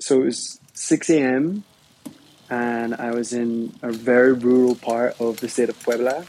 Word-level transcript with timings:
so 0.00 0.22
it 0.22 0.24
was 0.24 0.58
6 0.72 1.10
a.m. 1.10 1.62
and 2.48 2.94
I 2.94 3.10
was 3.12 3.32
in 3.32 3.74
a 3.82 3.92
very 3.92 4.32
rural 4.32 4.74
part 4.74 5.20
of 5.20 5.40
the 5.40 5.48
state 5.48 5.68
of 5.68 5.80
Puebla, 5.82 6.24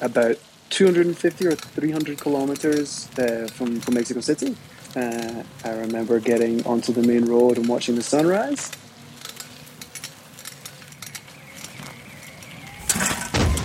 about 0.00 0.36
250 0.70 1.46
or 1.46 1.52
300 1.52 2.20
kilometers 2.20 3.08
uh, 3.18 3.48
from, 3.54 3.80
from 3.80 3.94
Mexico 3.94 4.20
City. 4.20 4.54
Uh, 4.94 5.42
I 5.64 5.70
remember 5.70 6.20
getting 6.20 6.64
onto 6.66 6.92
the 6.92 7.02
main 7.02 7.24
road 7.24 7.56
and 7.56 7.66
watching 7.66 7.94
the 7.94 8.02
sunrise. 8.02 8.70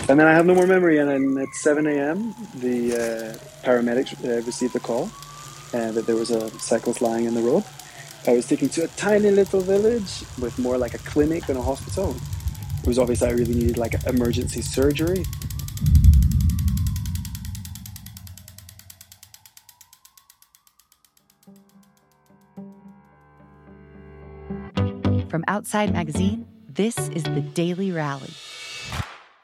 And 0.10 0.20
then 0.20 0.28
I 0.28 0.34
have 0.34 0.46
no 0.46 0.56
more 0.56 0.68
memory. 0.68 1.00
And 1.00 1.10
then 1.10 1.38
at 1.44 1.54
7 1.56 1.86
a.m., 1.88 2.34
the 2.56 2.94
uh, 2.94 3.66
paramedics 3.66 4.24
uh, 4.24 4.42
received 4.46 4.76
a 4.76 4.80
call 4.80 5.10
uh, 5.74 5.92
that 5.92 6.06
there 6.06 6.16
was 6.16 6.32
a 6.32 6.50
cyclist 6.60 7.02
lying 7.02 7.26
in 7.26 7.34
the 7.34 7.42
road. 7.42 7.64
I 8.26 8.32
was 8.32 8.48
taken 8.48 8.70
to 8.70 8.86
a 8.86 8.88
tiny 8.88 9.32
little 9.32 9.60
village 9.60 10.24
with 10.40 10.58
more 10.58 10.78
like 10.78 10.94
a 10.94 10.98
clinic 11.00 11.46
than 11.46 11.58
a 11.58 11.62
hospital. 11.62 12.16
It 12.82 12.88
was 12.88 12.98
obvious 12.98 13.22
I 13.22 13.32
really 13.32 13.54
needed 13.54 13.78
like 13.78 14.02
emergency 14.06 14.62
surgery. 14.62 15.26
From 25.28 25.44
Outside 25.48 25.92
Magazine, 25.92 26.46
this 26.70 27.10
is 27.10 27.24
the 27.24 27.42
Daily 27.42 27.92
Rally. 27.92 28.32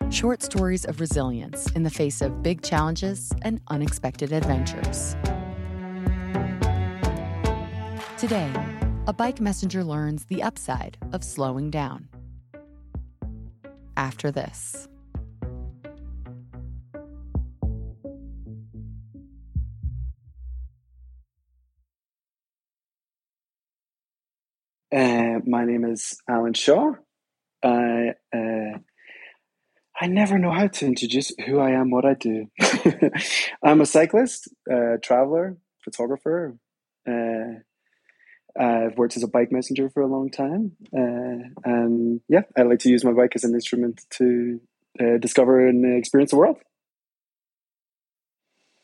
Short 0.09 0.41
stories 0.41 0.85
of 0.85 1.01
resilience 1.01 1.69
in 1.71 1.83
the 1.83 1.89
face 1.89 2.21
of 2.21 2.41
big 2.41 2.61
challenges 2.61 3.33
and 3.41 3.59
unexpected 3.67 4.31
adventures. 4.31 5.15
Today, 8.19 8.51
a 9.07 9.13
bike 9.13 9.39
messenger 9.39 9.81
learns 9.81 10.25
the 10.25 10.43
upside 10.43 10.97
of 11.13 11.23
slowing 11.23 11.71
down. 11.71 12.09
After 13.95 14.29
this. 14.29 14.89
Uh, 24.93 25.39
my 25.47 25.63
name 25.63 25.85
is 25.85 26.17
Allan 26.27 26.55
Shaw. 26.55 26.95
I 27.63 28.15
uh, 28.35 28.79
I 30.01 30.07
never 30.07 30.37
know 30.37 30.51
how 30.51 30.67
to 30.67 30.85
introduce 30.85 31.31
who 31.45 31.59
I 31.59 31.69
am, 31.69 31.89
what 31.89 32.03
I 32.03 32.15
do. 32.15 32.47
I'm 33.63 33.79
a 33.79 33.85
cyclist, 33.85 34.49
uh, 34.69 34.97
traveler, 35.01 35.55
photographer. 35.85 36.57
Uh, 37.07 37.61
I've 38.57 38.97
worked 38.97 39.17
as 39.17 39.23
a 39.23 39.27
bike 39.27 39.51
messenger 39.51 39.89
for 39.89 40.01
a 40.01 40.07
long 40.07 40.29
time, 40.29 40.71
uh, 40.93 41.49
and 41.63 42.21
yeah, 42.27 42.41
I 42.57 42.63
like 42.63 42.79
to 42.79 42.89
use 42.89 43.03
my 43.03 43.13
bike 43.13 43.33
as 43.35 43.43
an 43.43 43.53
instrument 43.53 44.01
to 44.11 44.59
uh, 44.99 45.17
discover 45.17 45.67
and 45.67 45.97
experience 45.97 46.31
the 46.31 46.37
world. 46.37 46.57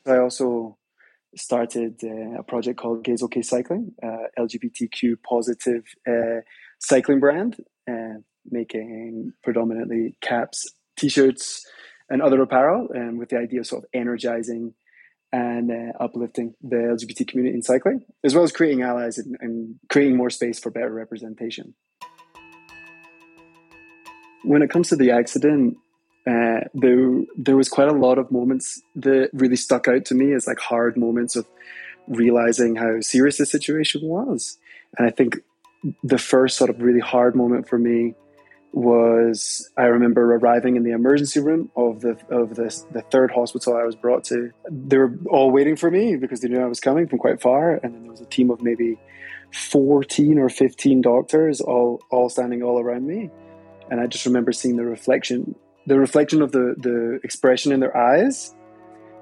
I 0.07 0.17
also 0.17 0.77
started 1.35 1.99
uh, 2.03 2.39
a 2.39 2.43
project 2.43 2.79
called 2.79 3.03
Gays 3.03 3.23
OK 3.23 3.41
Cycling, 3.41 3.93
uh, 4.01 4.27
LGBTQ 4.39 5.17
positive 5.27 5.83
uh, 6.07 6.41
cycling 6.79 7.19
brand, 7.19 7.57
uh, 7.89 8.19
making 8.49 9.33
predominantly 9.43 10.17
caps, 10.21 10.71
t-shirts, 10.97 11.65
and 12.09 12.21
other 12.21 12.41
apparel, 12.41 12.87
and 12.93 13.09
um, 13.09 13.17
with 13.17 13.29
the 13.29 13.37
idea 13.37 13.59
of 13.59 13.67
sort 13.67 13.83
of 13.83 13.89
energizing 13.93 14.73
and 15.31 15.71
uh, 15.71 15.91
uplifting 15.99 16.53
the 16.61 16.75
LGBT 16.75 17.27
community 17.27 17.55
in 17.55 17.61
cycling, 17.61 18.01
as 18.23 18.33
well 18.33 18.43
as 18.43 18.51
creating 18.51 18.83
allies 18.83 19.17
and, 19.17 19.35
and 19.39 19.75
creating 19.89 20.15
more 20.15 20.29
space 20.29 20.59
for 20.59 20.69
better 20.69 20.93
representation. 20.93 21.75
When 24.43 24.61
it 24.61 24.69
comes 24.69 24.89
to 24.89 24.95
the 24.95 25.11
accident, 25.11 25.77
uh, 26.27 26.61
there 26.73 27.21
there 27.37 27.55
was 27.55 27.69
quite 27.69 27.87
a 27.87 27.93
lot 27.93 28.17
of 28.17 28.31
moments 28.31 28.81
that 28.95 29.29
really 29.33 29.55
stuck 29.55 29.87
out 29.87 30.05
to 30.05 30.15
me 30.15 30.33
as 30.33 30.47
like 30.47 30.59
hard 30.59 30.97
moments 30.97 31.35
of 31.35 31.45
realizing 32.07 32.75
how 32.75 32.99
serious 33.01 33.37
the 33.37 33.45
situation 33.45 34.01
was. 34.03 34.57
And 34.97 35.07
I 35.07 35.11
think 35.11 35.37
the 36.03 36.17
first 36.17 36.57
sort 36.57 36.69
of 36.69 36.81
really 36.81 36.99
hard 36.99 37.35
moment 37.35 37.67
for 37.67 37.77
me 37.77 38.15
was 38.75 39.71
I 39.77 39.83
remember 39.83 40.35
arriving 40.35 40.75
in 40.75 40.83
the 40.83 40.91
emergency 40.91 41.39
room 41.39 41.71
of 41.77 42.01
the 42.01 42.17
of 42.29 42.55
the 42.55 42.83
the 42.91 43.01
third 43.03 43.31
hospital 43.31 43.75
I 43.75 43.83
was 43.83 43.95
brought 43.95 44.25
to. 44.25 44.51
They 44.69 44.97
were 44.97 45.17
all 45.29 45.49
waiting 45.49 45.77
for 45.77 45.89
me 45.89 46.17
because 46.17 46.41
they 46.41 46.49
knew 46.49 46.59
I 46.59 46.65
was 46.65 46.81
coming 46.81 47.07
from 47.07 47.19
quite 47.19 47.41
far, 47.41 47.75
and 47.75 47.95
then 47.95 48.01
there 48.01 48.11
was 48.11 48.19
a 48.19 48.25
team 48.25 48.51
of 48.51 48.61
maybe 48.61 48.99
fourteen 49.53 50.37
or 50.37 50.49
fifteen 50.49 51.01
doctors 51.01 51.61
all 51.61 52.01
all 52.11 52.27
standing 52.27 52.63
all 52.63 52.77
around 52.77 53.07
me, 53.07 53.29
and 53.89 54.01
I 54.01 54.07
just 54.07 54.25
remember 54.25 54.51
seeing 54.51 54.75
the 54.75 54.85
reflection 54.85 55.55
the 55.87 55.97
reflection 55.97 56.41
of 56.41 56.51
the 56.51 56.75
the 56.77 57.21
expression 57.23 57.71
in 57.71 57.79
their 57.79 57.95
eyes 57.95 58.53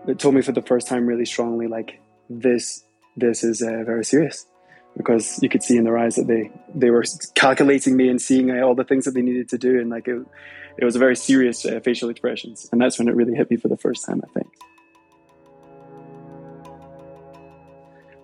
that 0.08 0.18
told 0.18 0.34
me 0.34 0.42
for 0.42 0.52
the 0.52 0.64
first 0.64 0.88
time 0.88 1.06
really 1.06 1.26
strongly 1.26 1.68
like 1.68 2.02
this 2.28 2.84
this 3.16 3.44
is 3.44 3.62
uh, 3.62 3.84
very 3.86 4.04
serious 4.04 4.48
because 4.96 5.42
you 5.42 5.50
could 5.50 5.64
see 5.64 5.78
in 5.78 5.84
their 5.84 5.98
eyes 5.98 6.16
that 6.16 6.28
they 6.28 6.52
they 6.74 6.90
were 6.90 7.04
calculating 7.36 7.98
me 7.98 8.10
and 8.10 8.22
seeing 8.22 8.52
uh, 8.52 8.62
all 8.62 8.76
the 8.76 8.84
things 8.84 9.06
that 9.06 9.14
they 9.14 9.22
needed 9.22 9.50
to 9.50 9.58
do. 9.58 9.80
And 9.80 9.90
like 9.90 10.08
it, 10.08 10.26
it 10.78 10.86
was 10.86 10.96
a 10.96 11.00
very 11.00 11.16
serious 11.16 11.66
uh, 11.66 11.80
facial 11.84 12.10
expressions. 12.10 12.70
And 12.72 12.82
that's 12.82 13.00
when 13.00 13.08
it 13.08 13.16
really 13.16 13.36
hit 13.36 13.50
me 13.50 13.58
for 13.58 13.68
the 13.68 13.78
first 13.78 14.06
time 14.06 14.22
i 14.24 14.40
think. 14.40 14.52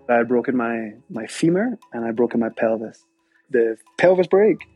I 0.10 0.16
had 0.16 0.28
broken 0.28 0.58
my 0.58 0.94
my 1.10 1.28
femur 1.28 1.78
and 1.94 2.06
i 2.06 2.12
broken 2.12 2.40
my 2.40 2.50
pelvis. 2.50 3.04
The 3.52 3.78
pelvis 3.98 4.28
break 4.28 4.68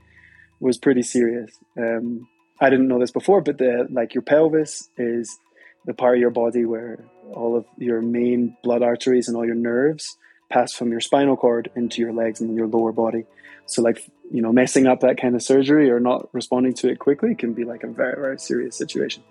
was 0.59 0.77
pretty 0.77 1.01
serious. 1.01 1.51
Um, 1.77 2.27
I 2.59 2.69
didn't 2.69 2.87
know 2.87 2.99
this 2.99 3.11
before, 3.11 3.41
but 3.41 3.57
the 3.57 3.87
like 3.89 4.13
your 4.13 4.21
pelvis 4.21 4.89
is 4.97 5.37
the 5.85 5.93
part 5.93 6.15
of 6.15 6.21
your 6.21 6.29
body 6.29 6.65
where 6.65 7.05
all 7.33 7.57
of 7.57 7.65
your 7.77 8.01
main 8.01 8.55
blood 8.63 8.81
arteries 8.81 9.27
and 9.27 9.35
all 9.35 9.45
your 9.45 9.55
nerves 9.55 10.17
pass 10.53 10.73
from 10.73 10.91
your 10.91 11.01
spinal 11.01 11.35
cord 11.35 11.71
into 11.75 12.01
your 12.01 12.13
legs 12.13 12.41
and 12.41 12.55
your 12.55 12.67
lower 12.67 12.91
body. 12.91 13.25
So 13.65 13.81
like 13.81 14.09
you 14.31 14.41
know, 14.41 14.51
messing 14.51 14.87
up 14.87 15.01
that 15.01 15.19
kind 15.21 15.35
of 15.35 15.41
surgery 15.41 15.89
or 15.89 15.99
not 15.99 16.27
responding 16.33 16.73
to 16.75 16.89
it 16.89 16.99
quickly 16.99 17.35
can 17.35 17.53
be 17.53 17.63
like 17.63 17.83
a 17.83 17.87
very 17.87 18.19
very 18.19 18.39
serious 18.39 18.77
situation. 18.77 19.23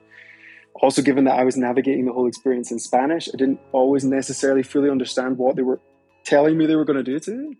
Also, 0.74 1.02
given 1.02 1.24
that 1.24 1.38
I 1.38 1.44
was 1.44 1.56
navigating 1.56 2.06
the 2.06 2.12
whole 2.12 2.26
experience 2.26 2.70
in 2.70 2.78
Spanish, 2.78 3.28
I 3.28 3.36
didn't 3.36 3.60
always 3.72 4.04
necessarily 4.04 4.62
fully 4.62 4.90
understand 4.90 5.38
what 5.38 5.56
they 5.56 5.62
were 5.62 5.80
telling 6.24 6.56
me 6.56 6.66
they 6.66 6.76
were 6.76 6.84
going 6.84 7.02
to 7.04 7.10
do 7.12 7.20
to 7.20 7.30
me. 7.30 7.56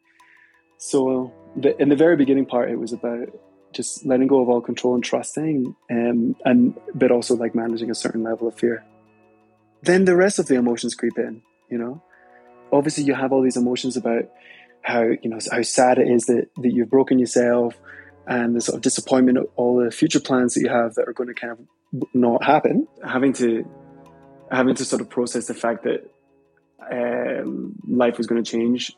So, 0.79 1.33
the, 1.57 1.81
in 1.81 1.89
the 1.89 1.97
very 1.97 2.17
beginning 2.17 2.47
part, 2.47 2.71
it 2.71 2.79
was 2.79 2.93
about 2.93 3.29
just 3.73 4.07
letting 4.07 4.29
go 4.29 4.41
of 4.41 4.49
all 4.49 4.61
control 4.61 4.95
and 4.95 5.05
trusting, 5.05 5.77
um, 5.91 6.37
and 6.45 6.75
but 6.95 7.11
also 7.11 7.37
like 7.37 7.55
managing 7.55 7.91
a 7.91 7.95
certain 7.95 8.23
level 8.23 8.49
of 8.49 8.59
fear. 8.59 8.85
Then 9.83 10.05
the 10.05 10.17
rest 10.17 10.39
of 10.39 10.47
the 10.47 10.55
emotions 10.55 10.95
creep 10.95 11.19
in. 11.19 11.43
You 11.69 11.79
know, 11.79 12.03
obviously 12.73 13.05
you 13.05 13.15
have 13.15 13.33
all 13.33 13.43
these 13.43 13.57
emotions 13.57 13.97
about 13.97 14.25
how 14.83 15.03
you 15.03 15.31
know 15.31 15.39
how 15.51 15.63
sad 15.63 15.99
it 15.99 16.09
is 16.09 16.27
that 16.27 16.49
that 16.57 16.73
you've 16.73 16.91
broken 16.91 17.19
yourself, 17.19 17.75
and 18.27 18.57
the 18.57 18.61
sort 18.61 18.77
of 18.77 18.83
disappointment 18.83 19.39
of 19.39 19.47
all 19.57 19.83
the 19.83 19.91
future 19.91 20.21
plans 20.21 20.55
that 20.55 20.61
you 20.63 20.69
have 20.69 20.95
that 20.95 21.09
are 21.09 21.13
going 21.13 21.29
to 21.29 21.35
kind 21.35 21.53
of 21.53 22.05
not 22.15 22.43
happen. 22.43 22.89
Having 23.07 23.35
to 23.35 23.65
having 24.51 24.75
to 24.75 24.85
sort 24.85 25.01
of 25.01 25.09
process 25.09 25.47
the 25.47 25.55
fact 25.55 25.85
that 25.85 26.11
um, 26.91 27.75
life 27.87 28.19
was 28.19 28.27
going 28.27 28.43
to 28.43 28.51
change. 28.51 28.93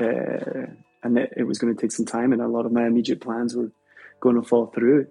Uh, 0.00 0.66
and 1.04 1.18
it, 1.18 1.32
it 1.36 1.44
was 1.44 1.58
going 1.58 1.74
to 1.74 1.80
take 1.80 1.92
some 1.92 2.06
time, 2.06 2.32
and 2.32 2.40
a 2.40 2.48
lot 2.48 2.64
of 2.64 2.72
my 2.72 2.86
immediate 2.86 3.20
plans 3.20 3.54
were 3.54 3.70
going 4.20 4.36
to 4.36 4.42
fall 4.42 4.66
through. 4.66 5.06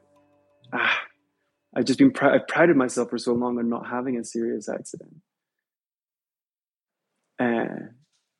Ah, 0.74 1.02
I've 1.76 1.86
just 1.86 2.00
been 2.00 2.12
pr- 2.12 2.30
I've 2.30 2.48
prided 2.48 2.76
myself 2.76 3.10
for 3.10 3.18
so 3.18 3.34
long 3.34 3.58
on 3.58 3.70
not 3.70 3.88
having 3.88 4.18
a 4.18 4.24
serious 4.24 4.70
accident. 4.70 5.16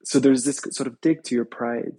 So 0.04 0.20
there's 0.20 0.44
this 0.44 0.60
sort 0.72 0.88
of 0.88 1.00
dig 1.02 1.24
to 1.26 1.36
your 1.36 1.46
pride. 1.46 1.94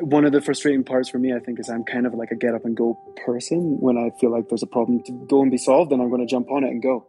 One 0.00 0.24
of 0.24 0.32
the 0.32 0.40
frustrating 0.40 0.84
parts 0.84 1.08
for 1.08 1.18
me, 1.18 1.32
I 1.32 1.38
think, 1.40 1.58
is 1.58 1.68
I'm 1.68 1.84
kind 1.84 2.06
of 2.06 2.14
like 2.14 2.30
a 2.30 2.36
get 2.36 2.54
up 2.54 2.64
and 2.64 2.76
go 2.76 2.98
person. 3.24 3.78
When 3.80 3.96
I 3.96 4.10
feel 4.20 4.30
like 4.30 4.48
there's 4.48 4.62
a 4.62 4.66
problem 4.66 5.02
to 5.04 5.26
go 5.28 5.42
and 5.42 5.50
be 5.50 5.56
solved, 5.56 5.90
then 5.90 6.00
I'm 6.00 6.10
going 6.10 6.20
to 6.20 6.30
jump 6.30 6.50
on 6.50 6.64
it 6.64 6.68
and 6.68 6.82
go. 6.82 7.06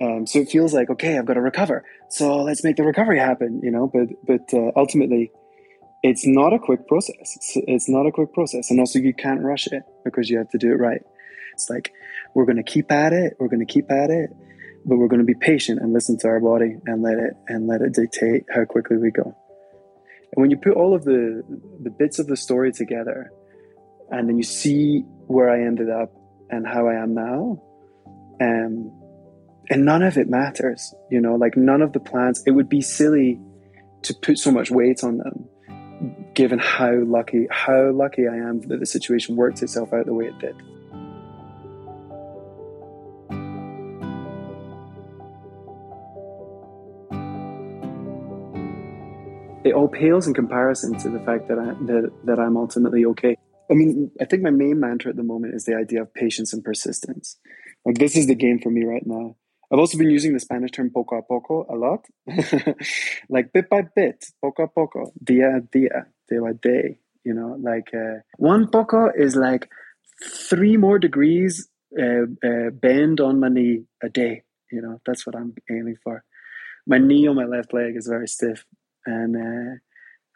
Um, 0.00 0.26
so 0.26 0.40
it 0.40 0.48
feels 0.48 0.74
like 0.74 0.90
okay, 0.90 1.18
I've 1.18 1.26
got 1.26 1.34
to 1.34 1.40
recover. 1.40 1.84
So 2.08 2.42
let's 2.42 2.64
make 2.64 2.76
the 2.76 2.82
recovery 2.82 3.18
happen, 3.18 3.60
you 3.62 3.70
know. 3.70 3.90
But 3.92 4.08
but 4.26 4.52
uh, 4.52 4.72
ultimately, 4.74 5.30
it's 6.02 6.26
not 6.26 6.52
a 6.52 6.58
quick 6.58 6.88
process. 6.88 7.36
It's, 7.36 7.52
it's 7.54 7.88
not 7.88 8.06
a 8.06 8.12
quick 8.12 8.32
process. 8.32 8.70
And 8.70 8.80
also, 8.80 8.98
you 8.98 9.14
can't 9.14 9.42
rush 9.42 9.66
it 9.68 9.82
because 10.04 10.28
you 10.28 10.38
have 10.38 10.50
to 10.50 10.58
do 10.58 10.72
it 10.72 10.76
right. 10.76 11.02
It's 11.54 11.70
like, 11.70 11.92
we're 12.34 12.44
going 12.46 12.56
to 12.56 12.62
keep 12.62 12.90
at 12.90 13.12
it. 13.12 13.36
We're 13.38 13.48
going 13.48 13.64
to 13.64 13.72
keep 13.72 13.90
at 13.90 14.10
it, 14.10 14.30
but 14.84 14.96
we're 14.96 15.08
going 15.08 15.20
to 15.20 15.26
be 15.26 15.34
patient 15.34 15.80
and 15.80 15.92
listen 15.92 16.18
to 16.18 16.28
our 16.28 16.40
body 16.40 16.76
and 16.86 17.02
let 17.02 17.14
it, 17.14 17.34
and 17.48 17.66
let 17.66 17.80
it 17.80 17.94
dictate 17.94 18.44
how 18.54 18.64
quickly 18.64 18.96
we 18.96 19.10
go. 19.10 19.24
And 19.24 20.42
when 20.42 20.50
you 20.50 20.56
put 20.56 20.72
all 20.72 20.94
of 20.94 21.04
the, 21.04 21.42
the 21.82 21.90
bits 21.90 22.18
of 22.18 22.26
the 22.26 22.36
story 22.36 22.72
together 22.72 23.30
and 24.10 24.28
then 24.28 24.36
you 24.36 24.42
see 24.42 25.00
where 25.26 25.48
I 25.48 25.64
ended 25.64 25.90
up 25.90 26.12
and 26.50 26.66
how 26.66 26.88
I 26.88 26.94
am 26.94 27.14
now, 27.14 27.62
um, 28.40 28.92
and 29.70 29.84
none 29.84 30.02
of 30.02 30.18
it 30.18 30.28
matters, 30.28 30.94
you 31.10 31.20
know, 31.20 31.36
like 31.36 31.56
none 31.56 31.80
of 31.80 31.92
the 31.92 32.00
plans, 32.00 32.42
it 32.46 32.50
would 32.50 32.68
be 32.68 32.82
silly 32.82 33.40
to 34.02 34.14
put 34.14 34.38
so 34.38 34.50
much 34.50 34.70
weight 34.70 35.02
on 35.02 35.18
them 35.18 35.48
given 36.34 36.58
how 36.58 36.92
lucky, 37.04 37.46
how 37.50 37.90
lucky 37.92 38.26
I 38.28 38.36
am 38.36 38.60
that 38.68 38.80
the 38.80 38.86
situation 38.86 39.36
worked 39.36 39.62
itself 39.62 39.92
out 39.92 40.06
the 40.06 40.12
way 40.12 40.26
it 40.26 40.38
did. 40.38 40.56
All 49.74 49.88
pales 49.88 50.26
in 50.26 50.34
comparison 50.34 50.98
to 50.98 51.10
the 51.10 51.20
fact 51.20 51.48
that 51.48 51.58
I 51.58 51.66
that, 51.86 52.12
that 52.24 52.38
I'm 52.38 52.56
ultimately 52.56 53.04
okay. 53.06 53.36
I 53.70 53.74
mean, 53.74 54.10
I 54.20 54.24
think 54.24 54.42
my 54.42 54.50
main 54.50 54.78
mantra 54.80 55.10
at 55.10 55.16
the 55.16 55.22
moment 55.22 55.54
is 55.54 55.64
the 55.64 55.74
idea 55.74 56.02
of 56.02 56.12
patience 56.12 56.52
and 56.52 56.62
persistence. 56.62 57.38
Like 57.84 57.98
this 57.98 58.16
is 58.16 58.26
the 58.26 58.34
game 58.34 58.58
for 58.58 58.70
me 58.70 58.84
right 58.84 59.06
now. 59.06 59.36
I've 59.72 59.78
also 59.78 59.98
been 59.98 60.10
using 60.10 60.32
the 60.32 60.40
Spanish 60.40 60.70
term 60.70 60.90
poco 60.90 61.18
a 61.18 61.22
poco 61.22 61.66
a 61.68 61.74
lot, 61.74 62.06
like 63.28 63.52
bit 63.52 63.68
by 63.68 63.82
bit, 63.82 64.24
poco 64.40 64.64
a 64.64 64.68
poco, 64.68 65.12
dia 65.22 65.56
a 65.56 65.60
dia, 65.60 66.06
day 66.28 66.38
by 66.38 66.52
day. 66.52 66.98
You 67.24 67.34
know, 67.34 67.56
like 67.60 67.90
uh, 67.94 68.20
one 68.36 68.68
poco 68.68 69.10
is 69.16 69.34
like 69.34 69.68
three 70.48 70.76
more 70.76 70.98
degrees 70.98 71.68
uh, 71.98 72.26
uh, 72.46 72.70
bend 72.70 73.20
on 73.20 73.40
my 73.40 73.48
knee 73.48 73.84
a 74.02 74.08
day. 74.08 74.42
You 74.70 74.82
know, 74.82 75.00
that's 75.06 75.26
what 75.26 75.34
I'm 75.36 75.54
aiming 75.70 75.96
for. 76.02 76.24
My 76.86 76.98
knee 76.98 77.26
on 77.26 77.36
my 77.36 77.44
left 77.44 77.72
leg 77.72 77.96
is 77.96 78.06
very 78.06 78.28
stiff, 78.28 78.64
and 79.06 79.36
uh, 79.36 79.76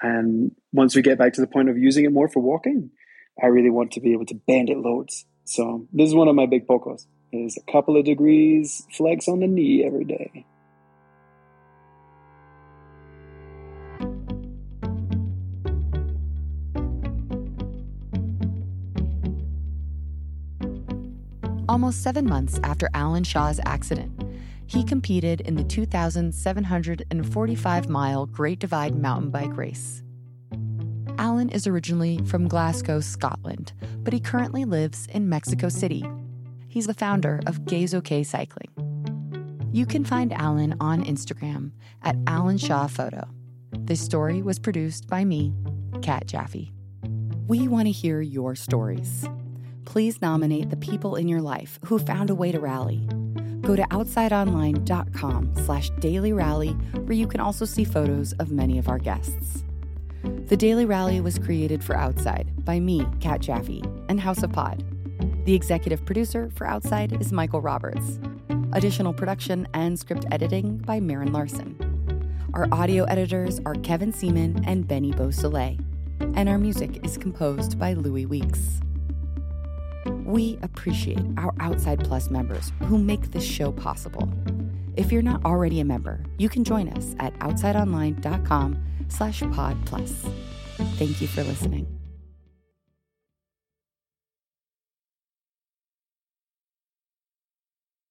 and 0.01 0.53
once 0.73 0.95
we 0.95 1.03
get 1.03 1.19
back 1.19 1.33
to 1.35 1.41
the 1.41 1.47
point 1.47 1.69
of 1.69 1.79
using 1.79 2.05
it 2.05 2.13
more 2.13 2.29
for 2.29 2.41
walking, 2.41 2.91
I 3.43 3.47
really 3.47 3.71
want 3.71 3.93
to 3.93 4.01
be 4.01 4.13
able 4.13 4.27
to 4.27 4.35
bend 4.47 4.71
it 4.71 4.79
loads. 4.79 5.27
So 5.45 5.87
this 5.93 6.09
is 6.09 6.15
one 6.15 6.29
of 6.29 6.35
my 6.35 6.47
big 6.47 6.67
pocos 6.67 7.07
is 7.33 7.59
a 7.59 7.73
couple 7.73 7.97
of 7.97 8.05
degrees 8.05 8.87
flex 8.93 9.29
on 9.29 9.41
the 9.41 9.47
knee 9.47 9.85
every 9.85 10.05
day. 10.05 10.45
Almost 21.69 22.03
seven 22.03 22.25
months 22.25 22.59
after 22.65 22.89
Allan 22.95 23.25
Shaw's 23.25 23.61
accident, 23.65 24.11
he 24.69 24.85
competed 24.85 25.41
in 25.41 25.57
the 25.57 25.65
2,745 25.65 27.89
mile 27.89 28.27
Great 28.27 28.61
Divide 28.61 28.95
mountain 28.95 29.31
bike 29.31 29.57
race. 29.57 30.05
Allan 31.19 31.49
is 31.49 31.67
originally 31.67 32.19
from 32.27 32.47
Glasgow, 32.47 33.01
Scotland, 33.01 33.73
but 34.05 34.13
he 34.13 34.21
currently 34.21 34.65
lives 34.65 35.09
in 35.13 35.29
Mexico 35.29 35.69
City, 35.69 36.09
He's 36.69 36.87
the 36.87 36.95
founder 36.95 37.41
of 37.47 37.65
Gays 37.65 37.95
OK 37.95 38.23
Cycling. 38.23 38.69
You 39.73 39.87
can 39.87 40.05
find 40.05 40.33
Allan 40.33 40.77
on 40.81 41.03
Instagram 41.03 41.73
at 42.03 42.17
Allan 42.27 42.59
Shaw 42.59 42.87
Photo. 42.87 43.27
This 43.73 44.01
story 44.01 44.43
was 44.43 44.59
produced 44.59 45.09
by 45.09 45.25
me, 45.25 45.55
Kat 46.03 46.27
Jaffe. 46.27 46.73
We 47.47 47.69
want 47.69 47.87
to 47.87 47.93
hear 47.93 48.21
your 48.21 48.55
stories. 48.55 49.27
Please 49.87 50.21
nominate 50.21 50.69
the 50.69 50.77
people 50.77 51.17
in 51.17 51.27
your 51.27 51.41
life 51.41 51.79
who 51.87 51.99
found 51.99 52.29
a 52.29 52.35
way 52.35 52.53
to 52.53 52.61
rally. 52.61 53.09
Go 53.69 53.77
to 53.77 53.83
outsideonline.com 53.83 55.53
slash 55.67 55.91
daily 55.99 56.33
rally, 56.33 56.71
where 56.71 57.13
you 57.13 57.27
can 57.27 57.39
also 57.39 57.67
see 57.67 57.85
photos 57.85 58.33
of 58.39 58.51
many 58.51 58.79
of 58.79 58.89
our 58.89 58.99
guests. 58.99 59.63
The 60.23 60.57
Daily 60.57 60.87
Rally 60.87 61.21
was 61.21 61.39
created 61.39 61.85
for 61.85 61.95
Outside 61.95 62.65
by 62.65 62.81
me, 62.81 63.07
Kat 63.21 63.43
Jaffe, 63.43 63.83
and 64.09 64.19
House 64.19 64.43
of 64.43 64.53
Pod. 64.53 64.83
The 65.45 65.53
executive 65.53 66.03
producer 66.07 66.49
for 66.55 66.67
Outside 66.67 67.21
is 67.21 67.31
Michael 67.31 67.61
Roberts. 67.61 68.19
Additional 68.73 69.13
production 69.13 69.69
and 69.75 69.99
script 69.99 70.25
editing 70.33 70.79
by 70.79 70.99
Marin 70.99 71.35
Larson. 71.35 71.77
Our 72.55 72.69
audio 72.73 73.05
editors 73.05 73.61
are 73.67 73.75
Kevin 73.75 74.15
Seaman 74.15 74.65
and 74.67 74.89
Benny 74.89 75.13
Beausoleil. 75.13 75.77
And 76.21 76.49
our 76.49 76.57
music 76.57 77.05
is 77.05 77.19
composed 77.19 77.79
by 77.79 77.93
Louis 77.93 78.25
Weeks. 78.25 78.81
We 80.29 80.59
appreciate 80.61 81.25
our 81.39 81.55
Outside 81.59 82.05
Plus 82.05 82.29
members 82.29 82.71
who 82.83 82.99
make 82.99 83.31
this 83.31 83.43
show 83.43 83.73
possible. 83.73 84.31
If 84.95 85.11
you're 85.11 85.23
not 85.23 85.43
already 85.47 85.81
a 85.81 85.87
member, 85.87 86.23
you 86.37 86.51
can 86.51 86.65
join 86.65 86.91
us 86.91 87.17
at 87.19 87.33
outsideonline.com 87.39 88.79
slash 89.09 89.41
pod 89.41 89.79
plus. 89.87 90.27
Thank 90.99 91.23
you 91.23 91.29
for 91.29 91.43
listening. 91.45 91.98